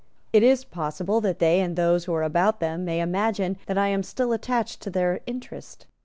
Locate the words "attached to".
4.33-4.89